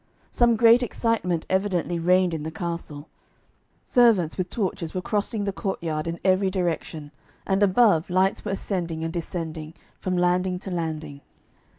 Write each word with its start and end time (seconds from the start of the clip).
Some 0.31 0.55
great 0.55 0.81
excitement 0.81 1.45
evidently 1.47 1.99
reigned 1.99 2.33
in 2.33 2.41
the 2.41 2.49
castle. 2.49 3.07
Servants 3.83 4.35
with 4.35 4.49
torches 4.49 4.95
were 4.95 5.01
crossing 5.03 5.43
the 5.43 5.53
courtyard 5.53 6.07
in 6.07 6.19
every 6.25 6.49
direction, 6.49 7.11
and 7.45 7.61
above 7.61 8.09
lights 8.09 8.43
were 8.43 8.53
ascending 8.53 9.03
and 9.03 9.13
descending 9.13 9.75
from 9.99 10.17
landing 10.17 10.57
to 10.57 10.71
landing. 10.71 11.21